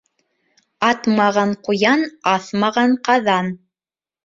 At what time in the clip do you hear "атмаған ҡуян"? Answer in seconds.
0.87-2.07